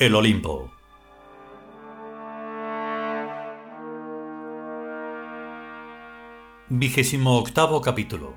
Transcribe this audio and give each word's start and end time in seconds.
El 0.00 0.14
Olimpo. 0.14 0.70
Vigésimo 6.68 7.36
octavo 7.36 7.80
capítulo. 7.80 8.36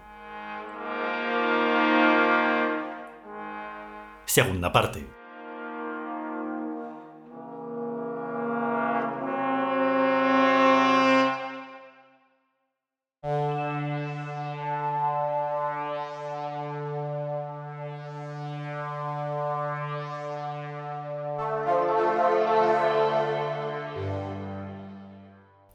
Segunda 4.26 4.72
parte. 4.72 5.21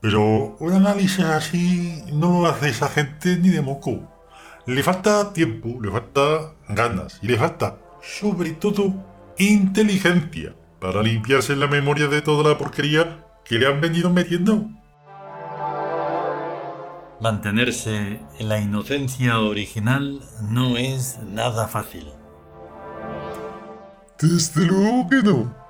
Pero 0.06 0.56
un 0.60 0.72
análisis 0.72 1.24
así 1.24 2.00
no 2.12 2.42
lo 2.42 2.46
hace 2.46 2.68
esa 2.68 2.88
gente 2.88 3.38
ni 3.38 3.48
de 3.48 3.60
moco. 3.60 4.08
Le 4.64 4.80
falta 4.84 5.32
tiempo, 5.32 5.80
le 5.82 5.90
falta 5.90 6.54
ganas 6.68 7.18
y 7.22 7.26
le 7.26 7.36
falta, 7.36 7.80
sobre 8.02 8.52
todo, 8.52 8.94
inteligencia 9.36 10.54
para 10.80 11.02
limpiarse 11.02 11.56
la 11.56 11.66
memoria 11.66 12.06
de 12.06 12.22
toda 12.22 12.48
la 12.48 12.56
porquería 12.56 13.26
que 13.44 13.58
le 13.58 13.66
han 13.66 13.80
venido 13.80 14.08
metiendo. 14.10 14.68
Mantenerse 17.20 18.20
en 18.38 18.48
la 18.48 18.60
inocencia 18.60 19.40
original 19.40 20.20
no 20.48 20.76
es 20.76 21.18
nada 21.18 21.66
fácil. 21.66 22.06
Desde 24.20 24.66
luego 24.66 25.08
que 25.08 25.16
no 25.16 25.65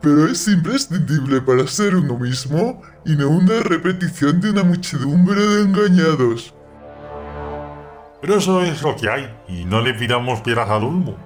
pero 0.00 0.26
es 0.26 0.46
imprescindible 0.48 1.40
para 1.40 1.66
ser 1.66 1.96
uno 1.96 2.18
mismo 2.18 2.82
y 3.04 3.16
no 3.16 3.28
una 3.28 3.60
repetición 3.60 4.40
de 4.40 4.50
una 4.50 4.62
muchedumbre 4.62 5.40
de 5.40 5.62
engañados. 5.62 6.54
Pero 8.20 8.38
eso 8.38 8.62
es 8.62 8.82
lo 8.82 8.96
que 8.96 9.08
hay, 9.08 9.32
y 9.48 9.64
no 9.64 9.80
le 9.80 9.94
pidamos 9.94 10.40
piedras 10.40 10.68
al 10.70 10.84
olmo. 10.84 11.16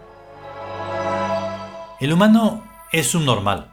El 2.00 2.12
humano 2.12 2.62
es 2.92 3.14
un 3.14 3.24
normal, 3.24 3.72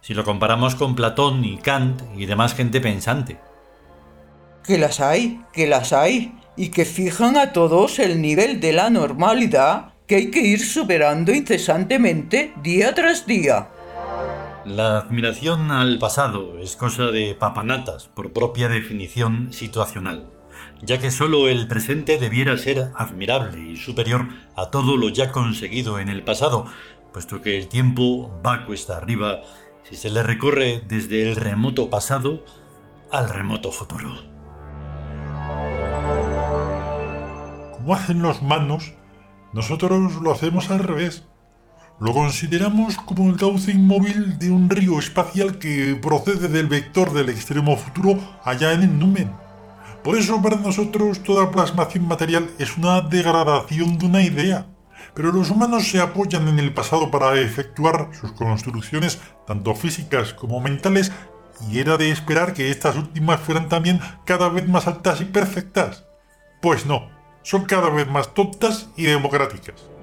si 0.00 0.14
lo 0.14 0.24
comparamos 0.24 0.74
con 0.74 0.94
Platón 0.94 1.44
y 1.44 1.58
Kant 1.58 2.02
y 2.16 2.26
demás 2.26 2.54
gente 2.54 2.80
pensante. 2.80 3.38
Que 4.64 4.78
las 4.78 5.00
hay, 5.00 5.40
que 5.52 5.66
las 5.66 5.92
hay, 5.92 6.34
y 6.56 6.70
que 6.70 6.84
fijan 6.84 7.36
a 7.36 7.52
todos 7.52 7.98
el 7.98 8.20
nivel 8.20 8.60
de 8.60 8.72
la 8.72 8.90
normalidad 8.90 9.94
que 10.06 10.16
hay 10.16 10.30
que 10.30 10.40
ir 10.40 10.64
superando 10.64 11.32
incesantemente 11.32 12.52
día 12.62 12.94
tras 12.94 13.26
día. 13.26 13.68
La 14.68 14.98
admiración 14.98 15.70
al 15.70 15.98
pasado 15.98 16.58
es 16.58 16.76
cosa 16.76 17.04
de 17.04 17.34
papanatas, 17.34 18.08
por 18.08 18.34
propia 18.34 18.68
definición 18.68 19.50
situacional, 19.50 20.26
ya 20.82 20.98
que 20.98 21.10
solo 21.10 21.48
el 21.48 21.66
presente 21.68 22.18
debiera 22.18 22.54
ser 22.58 22.90
admirable 22.94 23.58
y 23.60 23.76
superior 23.78 24.28
a 24.56 24.66
todo 24.66 24.98
lo 24.98 25.08
ya 25.08 25.32
conseguido 25.32 25.98
en 25.98 26.10
el 26.10 26.22
pasado, 26.22 26.66
puesto 27.14 27.40
que 27.40 27.56
el 27.56 27.68
tiempo 27.68 28.30
va 28.46 28.66
cuesta 28.66 28.98
arriba 28.98 29.40
si 29.84 29.96
se 29.96 30.10
le 30.10 30.22
recorre 30.22 30.82
desde 30.86 31.26
el 31.26 31.36
remoto 31.36 31.88
pasado 31.88 32.44
al 33.10 33.30
remoto 33.30 33.72
futuro. 33.72 34.16
Como 37.72 37.94
hacen 37.94 38.20
los 38.20 38.42
manos, 38.42 38.92
nosotros 39.54 40.20
lo 40.20 40.30
hacemos 40.30 40.70
al 40.70 40.80
revés. 40.80 41.26
Lo 42.00 42.14
consideramos 42.14 42.96
como 42.96 43.28
el 43.28 43.36
cauce 43.36 43.72
inmóvil 43.72 44.38
de 44.38 44.52
un 44.52 44.70
río 44.70 45.00
espacial 45.00 45.58
que 45.58 45.98
procede 46.00 46.46
del 46.46 46.68
vector 46.68 47.12
del 47.12 47.28
extremo 47.28 47.76
futuro 47.76 48.20
allá 48.44 48.72
en 48.72 48.82
el 48.84 48.98
numen. 49.00 49.32
Por 50.04 50.16
eso 50.16 50.40
para 50.40 50.54
nosotros 50.54 51.24
toda 51.24 51.50
plasmación 51.50 52.06
material 52.06 52.50
es 52.60 52.76
una 52.76 53.00
degradación 53.00 53.98
de 53.98 54.06
una 54.06 54.22
idea. 54.22 54.66
Pero 55.12 55.32
los 55.32 55.50
humanos 55.50 55.88
se 55.90 56.00
apoyan 56.00 56.46
en 56.46 56.60
el 56.60 56.72
pasado 56.72 57.10
para 57.10 57.34
efectuar 57.34 58.10
sus 58.12 58.30
construcciones 58.30 59.18
tanto 59.44 59.74
físicas 59.74 60.32
como 60.34 60.60
mentales 60.60 61.10
y 61.68 61.80
era 61.80 61.96
de 61.96 62.12
esperar 62.12 62.54
que 62.54 62.70
estas 62.70 62.94
últimas 62.94 63.40
fueran 63.40 63.68
también 63.68 64.00
cada 64.24 64.48
vez 64.48 64.68
más 64.68 64.86
altas 64.86 65.20
y 65.20 65.24
perfectas. 65.24 66.04
Pues 66.62 66.86
no, 66.86 67.08
son 67.42 67.64
cada 67.64 67.90
vez 67.90 68.06
más 68.06 68.34
tontas 68.34 68.88
y 68.96 69.02
democráticas. 69.02 69.97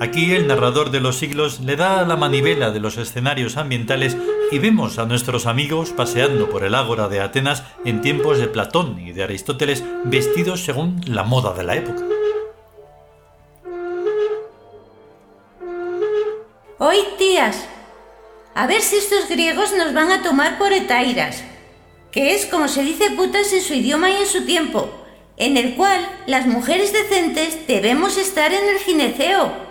Aquí 0.00 0.32
el 0.32 0.46
narrador 0.46 0.92
de 0.92 1.00
los 1.00 1.18
siglos 1.18 1.58
le 1.58 1.74
da 1.74 2.06
la 2.06 2.16
manivela 2.16 2.70
de 2.70 2.78
los 2.78 2.98
escenarios 2.98 3.56
ambientales 3.56 4.16
y 4.52 4.60
vemos 4.60 4.96
a 5.00 5.06
nuestros 5.06 5.46
amigos 5.46 5.90
paseando 5.90 6.48
por 6.48 6.62
el 6.62 6.76
ágora 6.76 7.08
de 7.08 7.20
Atenas 7.20 7.64
en 7.84 8.00
tiempos 8.00 8.38
de 8.38 8.46
Platón 8.46 9.00
y 9.00 9.10
de 9.10 9.24
Aristóteles 9.24 9.82
vestidos 10.04 10.64
según 10.64 11.00
la 11.06 11.24
moda 11.24 11.52
de 11.52 11.64
la 11.64 11.74
época. 11.74 12.04
Hoy, 16.78 16.98
tías, 17.18 17.66
a 18.54 18.68
ver 18.68 18.82
si 18.82 18.96
estos 18.96 19.28
griegos 19.28 19.72
nos 19.76 19.92
van 19.94 20.12
a 20.12 20.22
tomar 20.22 20.58
por 20.58 20.72
etairas, 20.72 21.42
que 22.12 22.36
es 22.36 22.46
como 22.46 22.68
se 22.68 22.84
dice 22.84 23.10
putas 23.16 23.52
en 23.52 23.62
su 23.62 23.74
idioma 23.74 24.10
y 24.10 24.16
en 24.18 24.26
su 24.26 24.46
tiempo, 24.46 24.88
en 25.36 25.56
el 25.56 25.74
cual 25.74 26.08
las 26.28 26.46
mujeres 26.46 26.92
decentes 26.92 27.66
debemos 27.66 28.16
estar 28.16 28.52
en 28.52 28.68
el 28.68 28.78
gineceo 28.78 29.67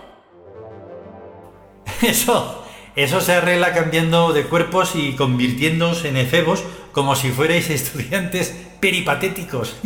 Eso, 2.02 2.66
eso 2.96 3.22
se 3.22 3.34
arregla 3.34 3.74
cambiando 3.74 4.34
de 4.34 4.44
cuerpos 4.44 4.96
y 4.96 5.16
convirtiéndose 5.16 6.10
en 6.10 6.18
efebos 6.18 6.64
como 6.92 7.16
si 7.16 7.32
fuerais 7.32 7.70
estudiantes 7.70 8.56
peripatéticos. 8.80 9.78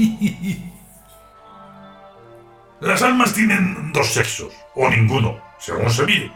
Las 2.82 3.02
almas 3.04 3.34
tienen 3.34 3.92
dos 3.94 4.08
sexos, 4.08 4.54
o 4.74 4.90
ninguno, 4.90 5.40
según 5.60 5.90
se 5.92 6.04
mire. 6.04 6.32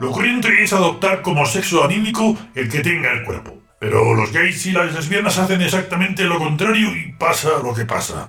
Lo 0.00 0.10
corriente 0.10 0.48
es 0.62 0.72
adoptar 0.72 1.22
como 1.22 1.44
sexo 1.46 1.84
anímico 1.84 2.36
el 2.54 2.68
que 2.68 2.80
tenga 2.80 3.12
el 3.12 3.24
cuerpo. 3.24 3.58
Pero 3.78 4.14
los 4.14 4.32
gays 4.32 4.66
y 4.66 4.72
las 4.72 4.92
lesbianas 4.92 5.38
hacen 5.38 5.60
exactamente 5.62 6.24
lo 6.24 6.38
contrario 6.38 6.96
y 6.96 7.12
pasa 7.12 7.50
lo 7.62 7.74
que 7.74 7.84
pasa. 7.84 8.28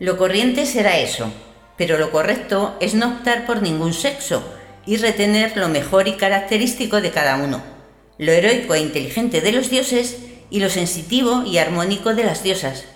Lo 0.00 0.16
corriente 0.16 0.66
será 0.66 0.98
eso, 0.98 1.32
pero 1.76 1.98
lo 1.98 2.10
correcto 2.10 2.76
es 2.80 2.94
no 2.94 3.16
optar 3.16 3.46
por 3.46 3.62
ningún 3.62 3.92
sexo, 3.92 4.53
y 4.86 4.96
retener 4.96 5.56
lo 5.56 5.68
mejor 5.68 6.08
y 6.08 6.12
característico 6.14 7.00
de 7.00 7.10
cada 7.10 7.36
uno, 7.36 7.62
lo 8.18 8.32
heroico 8.32 8.74
e 8.74 8.80
inteligente 8.80 9.40
de 9.40 9.52
los 9.52 9.70
dioses 9.70 10.18
y 10.50 10.60
lo 10.60 10.70
sensitivo 10.70 11.42
y 11.44 11.58
armónico 11.58 12.14
de 12.14 12.24
las 12.24 12.42
diosas. 12.42 12.86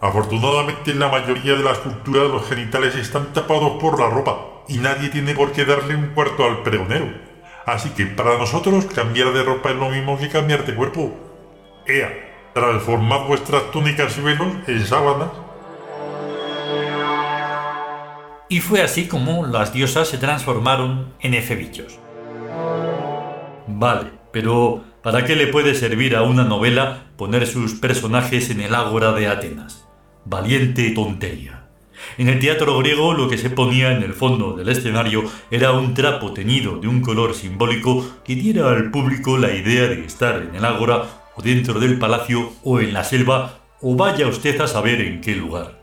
Afortunadamente 0.00 0.90
en 0.90 0.98
la 0.98 1.08
mayoría 1.08 1.54
de 1.54 1.62
las 1.62 1.78
culturas 1.78 2.28
los 2.28 2.48
genitales 2.48 2.96
están 2.96 3.32
tapados 3.32 3.80
por 3.80 4.00
la 4.00 4.10
ropa 4.10 4.64
y 4.68 4.78
nadie 4.78 5.10
tiene 5.10 5.34
por 5.34 5.52
qué 5.52 5.64
darle 5.64 5.94
un 5.94 6.08
cuarto 6.08 6.44
al 6.44 6.62
pregonero. 6.62 7.06
Así 7.66 7.90
que 7.90 8.06
para 8.06 8.36
nosotros 8.36 8.86
cambiar 8.86 9.32
de 9.32 9.44
ropa 9.44 9.70
es 9.70 9.76
lo 9.76 9.90
mismo 9.90 10.18
que 10.18 10.28
cambiar 10.28 10.66
de 10.66 10.74
cuerpo. 10.74 11.12
Ea, 11.86 12.50
transformad 12.52 13.26
vuestras 13.28 13.70
túnicas 13.70 14.18
y 14.18 14.22
velos 14.22 14.48
en 14.66 14.84
sábanas 14.84 15.28
y 18.52 18.60
fue 18.60 18.82
así 18.82 19.06
como 19.06 19.46
las 19.46 19.72
diosas 19.72 20.08
se 20.08 20.18
transformaron 20.18 21.14
en 21.20 21.32
efebichos. 21.32 21.98
Vale, 23.66 24.10
pero 24.30 24.84
¿para 25.02 25.24
qué 25.24 25.36
le 25.36 25.46
puede 25.46 25.74
servir 25.74 26.14
a 26.14 26.22
una 26.22 26.44
novela 26.44 27.04
poner 27.16 27.46
sus 27.46 27.72
personajes 27.72 28.50
en 28.50 28.60
el 28.60 28.74
ágora 28.74 29.12
de 29.12 29.26
Atenas? 29.26 29.88
Valiente 30.26 30.90
tontería. 30.90 31.70
En 32.18 32.28
el 32.28 32.40
teatro 32.40 32.76
griego 32.76 33.14
lo 33.14 33.26
que 33.26 33.38
se 33.38 33.48
ponía 33.48 33.90
en 33.90 34.02
el 34.02 34.12
fondo 34.12 34.52
del 34.52 34.68
escenario 34.68 35.24
era 35.50 35.72
un 35.72 35.94
trapo 35.94 36.34
teñido 36.34 36.76
de 36.76 36.88
un 36.88 37.00
color 37.00 37.32
simbólico 37.32 38.06
que 38.22 38.34
diera 38.34 38.68
al 38.68 38.90
público 38.90 39.38
la 39.38 39.54
idea 39.54 39.88
de 39.88 40.04
estar 40.04 40.42
en 40.42 40.56
el 40.56 40.66
ágora 40.66 41.04
o 41.36 41.40
dentro 41.40 41.80
del 41.80 41.98
palacio 41.98 42.52
o 42.64 42.80
en 42.80 42.92
la 42.92 43.02
selva 43.02 43.60
o 43.80 43.96
vaya 43.96 44.26
usted 44.26 44.60
a 44.60 44.66
saber 44.66 45.00
en 45.00 45.22
qué 45.22 45.36
lugar. 45.36 45.81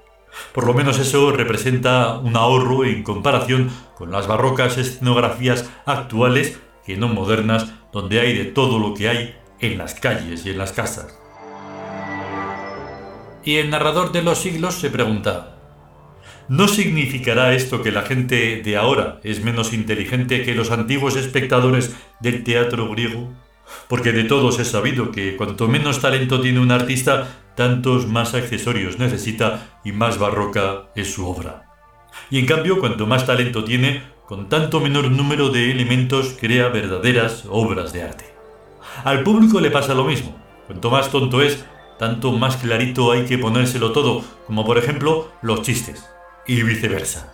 Por 0.54 0.66
lo 0.66 0.74
menos 0.74 1.00
eso 1.00 1.32
representa 1.32 2.18
un 2.18 2.36
ahorro 2.36 2.86
en 2.86 3.04
comparación 3.04 3.70
con 3.98 4.12
las 4.12 4.28
barrocas 4.28 4.78
escenografías 4.78 5.70
actuales, 5.86 6.60
que 6.86 6.98
no 6.98 7.08
modernas, 7.08 7.68
donde 7.92 8.20
hay 8.20 8.38
de 8.38 8.46
todo 8.46 8.80
lo 8.80 8.94
que 8.94 9.10
hay 9.10 9.36
en 9.60 9.78
las 9.78 9.96
calles 9.96 10.46
y 10.46 10.52
en 10.52 10.58
las 10.58 10.72
casas. 10.72 11.20
Y 13.44 13.56
el 13.58 13.70
narrador 13.70 14.12
de 14.12 14.22
los 14.22 14.40
siglos 14.40 14.76
se 14.76 14.90
pregunta, 14.90 15.56
¿no 16.50 16.68
significará 16.68 17.54
esto 17.54 17.82
que 17.82 17.92
la 17.92 18.02
gente 18.04 18.62
de 18.62 18.78
ahora 18.78 19.20
es 19.24 19.44
menos 19.44 19.74
inteligente 19.74 20.44
que 20.44 20.56
los 20.56 20.72
antiguos 20.72 21.16
espectadores 21.16 21.96
del 22.20 22.44
teatro 22.44 22.90
griego? 22.90 23.30
Porque 23.88 24.12
de 24.12 24.24
todos 24.24 24.60
es 24.60 24.70
sabido 24.70 25.12
que 25.12 25.38
cuanto 25.38 25.68
menos 25.68 26.02
talento 26.02 26.42
tiene 26.42 26.60
un 26.60 26.72
artista, 26.72 27.28
tantos 27.60 28.08
más 28.08 28.36
accesorios 28.36 29.00
necesita 29.00 29.82
y 29.84 29.92
más 29.92 30.18
barroca 30.18 30.84
es 30.96 31.14
su 31.14 31.28
obra. 31.28 31.66
Y 32.30 32.40
en 32.40 32.46
cambio, 32.46 32.80
cuanto 32.80 33.06
más 33.06 33.26
talento 33.26 33.66
tiene, 33.66 34.02
con 34.26 34.48
tanto 34.48 34.80
menor 34.80 35.12
número 35.12 35.50
de 35.50 35.70
elementos 35.70 36.38
crea 36.40 36.70
verdaderas 36.70 37.44
obras 37.50 37.92
de 37.92 38.04
arte. 38.04 38.34
Al 39.04 39.24
público 39.24 39.60
le 39.60 39.72
pasa 39.72 39.94
lo 39.94 40.06
mismo. 40.06 40.38
Cuanto 40.68 40.90
más 40.90 41.12
tonto 41.12 41.42
es, 41.42 41.66
tanto 41.98 42.32
más 42.32 42.56
clarito 42.56 43.12
hay 43.12 43.26
que 43.26 43.38
ponérselo 43.38 43.92
todo, 43.92 44.24
como 44.48 44.66
por 44.66 44.78
ejemplo 44.78 45.30
los 45.42 45.62
chistes, 45.62 46.10
y 46.48 46.64
viceversa. 46.64 47.34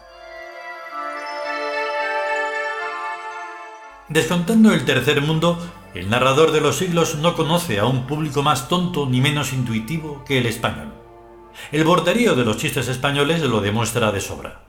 Descontando 4.09 4.73
el 4.73 4.85
tercer 4.85 5.21
mundo, 5.21 5.59
el 5.95 6.09
narrador 6.09 6.51
de 6.51 6.59
los 6.59 6.77
siglos 6.77 7.15
no 7.15 7.35
conoce 7.35 7.79
a 7.79 7.85
un 7.85 8.05
público 8.05 8.43
más 8.43 8.67
tonto 8.67 9.07
ni 9.09 9.21
menos 9.21 9.53
intuitivo 9.53 10.25
que 10.25 10.37
el 10.37 10.45
español. 10.45 10.93
El 11.71 11.85
borderío 11.85 12.35
de 12.35 12.43
los 12.43 12.57
chistes 12.57 12.89
españoles 12.89 13.41
lo 13.41 13.61
demuestra 13.61 14.11
de 14.11 14.19
sobra. 14.19 14.65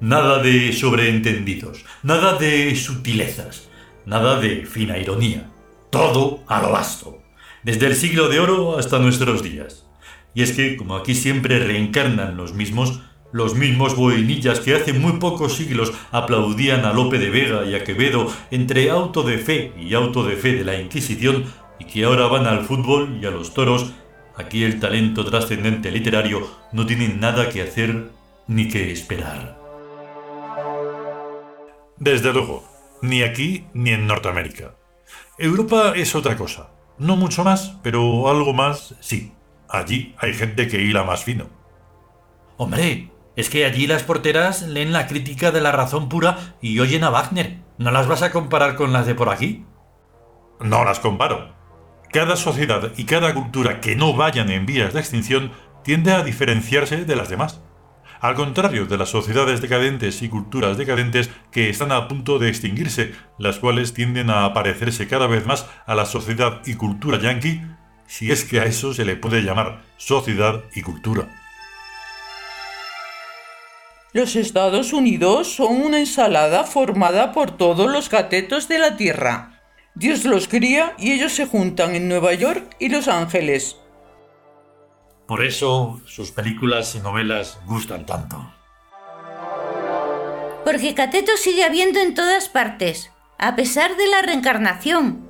Nada 0.00 0.42
de 0.42 0.72
sobreentendidos, 0.72 1.84
nada 2.02 2.36
de 2.36 2.74
sutilezas, 2.74 3.68
nada 4.06 4.40
de 4.40 4.66
fina 4.66 4.98
ironía. 4.98 5.50
Todo 5.90 6.42
a 6.48 6.62
lo 6.62 6.72
vasto, 6.72 7.22
desde 7.62 7.86
el 7.86 7.94
siglo 7.94 8.28
de 8.28 8.40
oro 8.40 8.76
hasta 8.76 8.98
nuestros 8.98 9.44
días. 9.44 9.86
Y 10.34 10.42
es 10.42 10.52
que, 10.52 10.76
como 10.76 10.96
aquí 10.96 11.14
siempre 11.14 11.60
reencarnan 11.60 12.36
los 12.36 12.54
mismos, 12.54 13.00
los 13.32 13.54
mismos 13.54 13.94
boinillas 13.94 14.60
que 14.60 14.74
hace 14.74 14.92
muy 14.92 15.12
pocos 15.12 15.56
siglos 15.56 15.92
aplaudían 16.10 16.84
a 16.84 16.92
Lope 16.92 17.18
de 17.18 17.30
Vega 17.30 17.64
y 17.64 17.74
a 17.74 17.84
Quevedo 17.84 18.32
entre 18.50 18.90
auto 18.90 19.22
de 19.22 19.38
fe 19.38 19.72
y 19.78 19.94
auto 19.94 20.24
de 20.24 20.36
fe 20.36 20.54
de 20.54 20.64
la 20.64 20.80
Inquisición 20.80 21.44
y 21.78 21.84
que 21.84 22.04
ahora 22.04 22.26
van 22.26 22.46
al 22.46 22.64
fútbol 22.64 23.18
y 23.20 23.26
a 23.26 23.30
los 23.30 23.54
toros, 23.54 23.92
aquí 24.36 24.64
el 24.64 24.80
talento 24.80 25.24
trascendente 25.24 25.90
literario 25.90 26.48
no 26.72 26.86
tiene 26.86 27.08
nada 27.08 27.48
que 27.50 27.62
hacer 27.62 28.10
ni 28.46 28.68
que 28.68 28.90
esperar. 28.90 29.58
Desde 31.98 32.32
luego, 32.32 32.64
ni 33.02 33.22
aquí 33.22 33.66
ni 33.74 33.90
en 33.90 34.06
Norteamérica. 34.06 34.74
Europa 35.36 35.92
es 35.94 36.14
otra 36.14 36.36
cosa. 36.36 36.70
No 36.98 37.16
mucho 37.16 37.44
más, 37.44 37.76
pero 37.82 38.28
algo 38.28 38.52
más 38.52 38.94
sí. 39.00 39.32
Allí 39.68 40.14
hay 40.18 40.34
gente 40.34 40.66
que 40.66 40.80
hila 40.80 41.04
más 41.04 41.22
fino. 41.24 41.46
Hombre, 42.56 43.10
es 43.38 43.50
que 43.50 43.64
allí 43.64 43.86
las 43.86 44.02
porteras 44.02 44.62
leen 44.62 44.92
la 44.92 45.06
crítica 45.06 45.52
de 45.52 45.60
la 45.60 45.70
razón 45.70 46.08
pura 46.08 46.56
y 46.60 46.80
oyen 46.80 47.04
a 47.04 47.10
Wagner. 47.10 47.58
¿No 47.78 47.92
las 47.92 48.08
vas 48.08 48.22
a 48.22 48.32
comparar 48.32 48.74
con 48.74 48.92
las 48.92 49.06
de 49.06 49.14
por 49.14 49.28
aquí? 49.28 49.64
No 50.60 50.84
las 50.84 50.98
comparo. 50.98 51.54
Cada 52.12 52.34
sociedad 52.34 52.90
y 52.96 53.04
cada 53.04 53.32
cultura 53.34 53.80
que 53.80 53.94
no 53.94 54.12
vayan 54.12 54.50
en 54.50 54.66
vías 54.66 54.92
de 54.92 54.98
extinción 54.98 55.52
tiende 55.84 56.10
a 56.10 56.24
diferenciarse 56.24 57.04
de 57.04 57.14
las 57.14 57.28
demás. 57.28 57.62
Al 58.20 58.34
contrario 58.34 58.86
de 58.86 58.98
las 58.98 59.10
sociedades 59.10 59.60
decadentes 59.60 60.20
y 60.22 60.28
culturas 60.28 60.76
decadentes 60.76 61.30
que 61.52 61.70
están 61.70 61.92
a 61.92 62.08
punto 62.08 62.40
de 62.40 62.48
extinguirse, 62.48 63.12
las 63.38 63.60
cuales 63.60 63.94
tienden 63.94 64.30
a 64.30 64.52
parecerse 64.52 65.06
cada 65.06 65.28
vez 65.28 65.46
más 65.46 65.64
a 65.86 65.94
la 65.94 66.06
sociedad 66.06 66.60
y 66.66 66.74
cultura 66.74 67.20
yanqui, 67.20 67.62
si 68.08 68.32
es 68.32 68.44
que 68.44 68.58
a 68.58 68.64
eso 68.64 68.92
se 68.94 69.04
le 69.04 69.14
puede 69.14 69.42
llamar 69.42 69.82
sociedad 69.96 70.64
y 70.74 70.82
cultura. 70.82 71.37
Los 74.14 74.36
Estados 74.36 74.94
Unidos 74.94 75.54
son 75.54 75.82
una 75.82 75.98
ensalada 75.98 76.64
formada 76.64 77.32
por 77.32 77.58
todos 77.58 77.90
los 77.90 78.08
catetos 78.08 78.66
de 78.66 78.78
la 78.78 78.96
Tierra. 78.96 79.60
Dios 79.94 80.24
los 80.24 80.48
cría 80.48 80.94
y 80.98 81.12
ellos 81.12 81.32
se 81.32 81.46
juntan 81.46 81.94
en 81.94 82.08
Nueva 82.08 82.32
York 82.32 82.74
y 82.78 82.88
Los 82.88 83.06
Ángeles. 83.06 83.76
Por 85.26 85.44
eso 85.44 86.00
sus 86.06 86.30
películas 86.30 86.94
y 86.94 87.00
novelas 87.00 87.58
gustan 87.66 88.06
tanto. 88.06 88.50
Porque 90.64 90.94
cateto 90.94 91.32
sigue 91.36 91.64
habiendo 91.64 92.00
en 92.00 92.14
todas 92.14 92.48
partes, 92.48 93.10
a 93.36 93.56
pesar 93.56 93.94
de 93.98 94.06
la 94.06 94.22
reencarnación. 94.22 95.28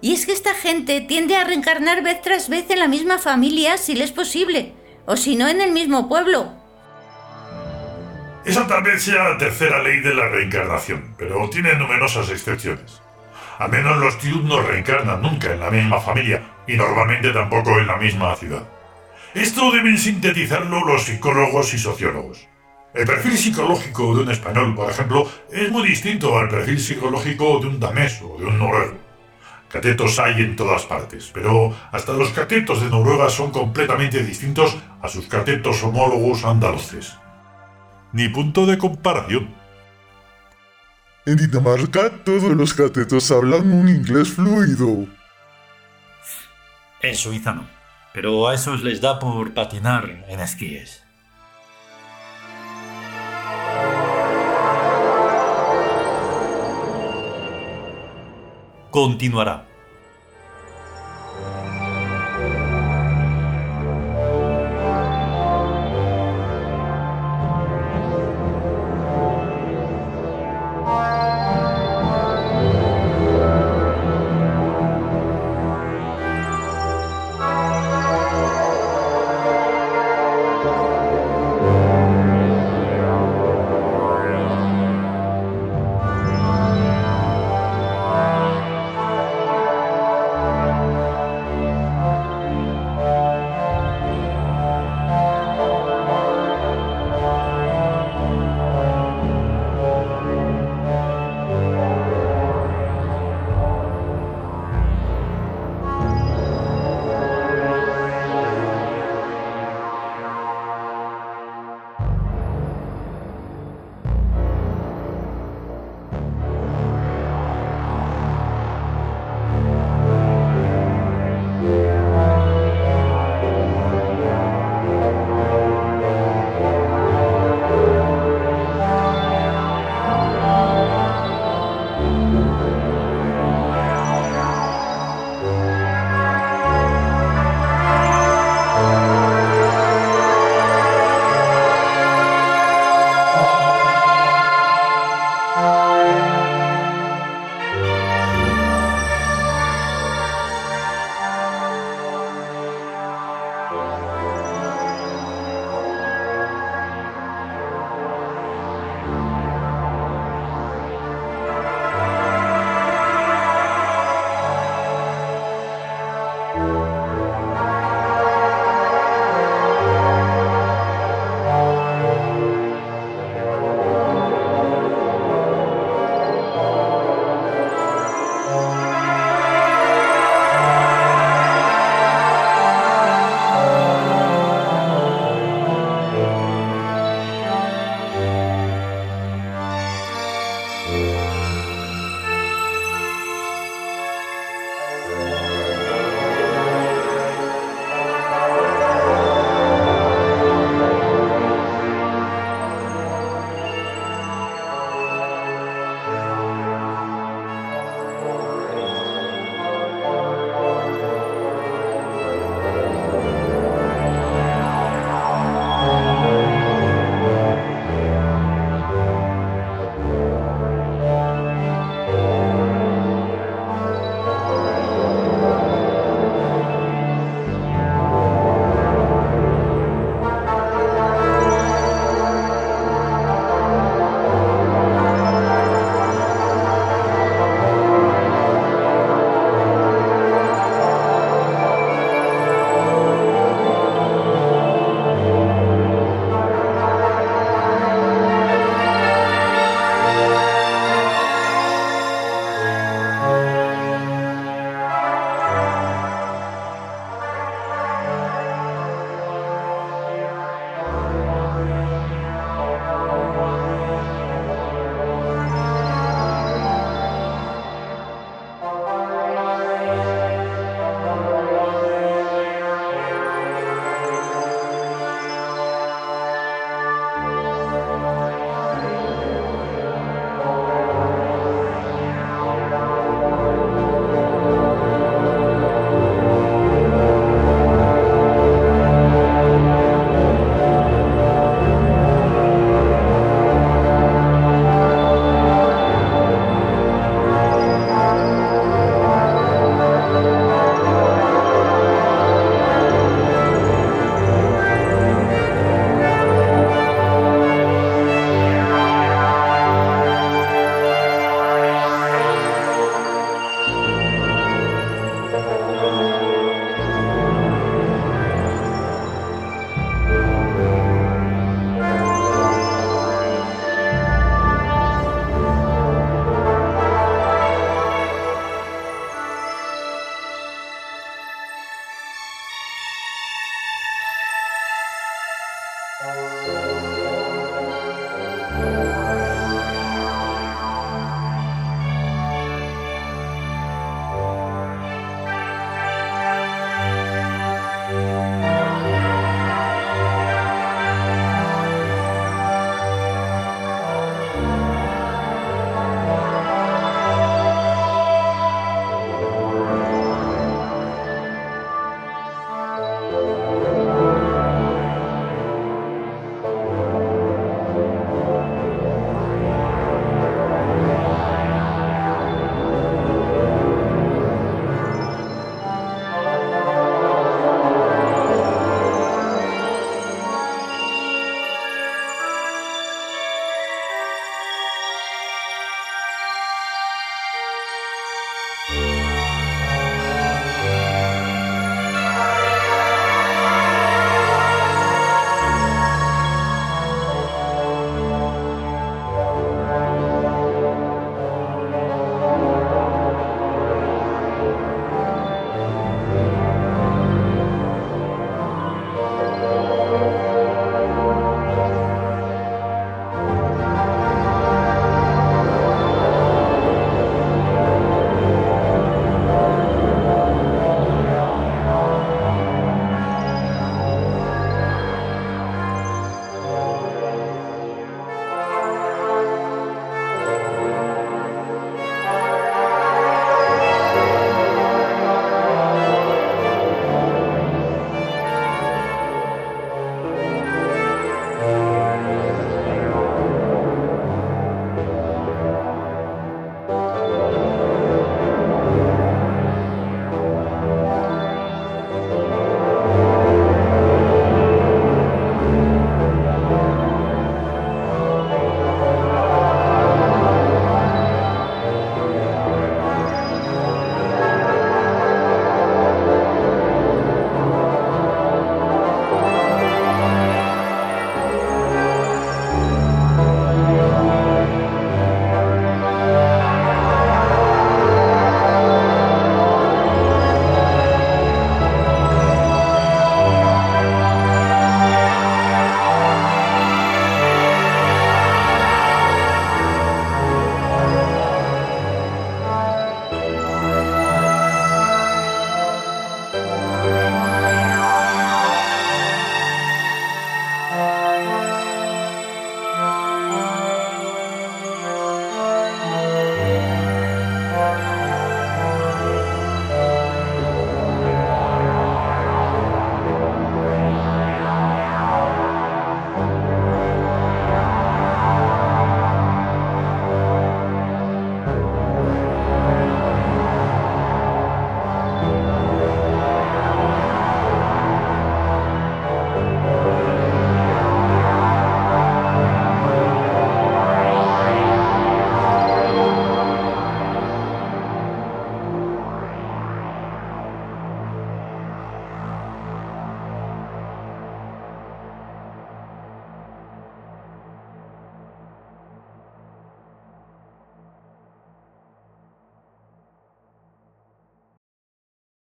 Y 0.00 0.14
es 0.14 0.26
que 0.26 0.32
esta 0.32 0.54
gente 0.54 1.00
tiende 1.00 1.36
a 1.36 1.44
reencarnar 1.44 2.02
vez 2.02 2.22
tras 2.22 2.48
vez 2.48 2.68
en 2.70 2.80
la 2.80 2.88
misma 2.88 3.18
familia 3.18 3.78
si 3.78 3.94
le 3.94 4.02
es 4.02 4.12
posible, 4.12 4.72
o 5.06 5.16
si 5.16 5.36
no 5.36 5.46
en 5.46 5.60
el 5.60 5.70
mismo 5.70 6.08
pueblo, 6.08 6.55
esa 8.46 8.64
tal 8.64 8.84
vez 8.84 9.02
sea 9.02 9.30
la 9.30 9.38
tercera 9.38 9.82
ley 9.82 9.98
de 9.98 10.14
la 10.14 10.28
reencarnación, 10.28 11.16
pero 11.18 11.50
tiene 11.50 11.74
numerosas 11.74 12.30
excepciones. 12.30 13.02
Al 13.58 13.72
menos 13.72 13.96
los 13.98 14.20
Tiud 14.20 14.42
no 14.42 14.62
reencarnan 14.62 15.20
nunca 15.20 15.52
en 15.52 15.58
la 15.58 15.68
misma 15.68 15.98
familia 15.98 16.42
y 16.64 16.76
normalmente 16.76 17.32
tampoco 17.32 17.76
en 17.80 17.88
la 17.88 17.96
misma 17.96 18.36
ciudad. 18.36 18.62
Esto 19.34 19.72
deben 19.72 19.98
sintetizarlo 19.98 20.84
los 20.84 21.02
psicólogos 21.02 21.74
y 21.74 21.78
sociólogos. 21.78 22.46
El 22.94 23.04
perfil 23.04 23.36
psicológico 23.36 24.14
de 24.14 24.22
un 24.22 24.30
español, 24.30 24.76
por 24.76 24.92
ejemplo, 24.92 25.28
es 25.50 25.68
muy 25.72 25.88
distinto 25.88 26.38
al 26.38 26.48
perfil 26.48 26.78
psicológico 26.78 27.58
de 27.58 27.66
un 27.66 27.80
danés 27.80 28.22
o 28.22 28.38
de 28.38 28.44
un 28.44 28.60
noruego. 28.60 28.96
Catetos 29.68 30.20
hay 30.20 30.40
en 30.42 30.54
todas 30.54 30.86
partes, 30.86 31.32
pero 31.34 31.76
hasta 31.90 32.12
los 32.12 32.28
catetos 32.28 32.80
de 32.80 32.90
Noruega 32.90 33.28
son 33.28 33.50
completamente 33.50 34.22
distintos 34.22 34.78
a 35.02 35.08
sus 35.08 35.26
catetos 35.26 35.82
homólogos 35.82 36.44
andaluces 36.44 37.16
ni 38.16 38.30
punto 38.30 38.64
de 38.64 38.78
comparación. 38.78 39.54
En 41.26 41.36
Dinamarca 41.36 42.08
todos 42.24 42.56
los 42.56 42.72
catetos 42.72 43.30
hablan 43.30 43.70
un 43.70 43.90
inglés 43.90 44.28
fluido. 44.28 45.06
En 47.02 47.14
Suiza 47.14 47.52
no, 47.52 47.68
pero 48.14 48.48
a 48.48 48.54
esos 48.54 48.82
les 48.82 49.02
da 49.02 49.18
por 49.18 49.52
patinar 49.52 50.24
en 50.28 50.40
esquíes. 50.40 51.04
Continuará. 58.90 59.75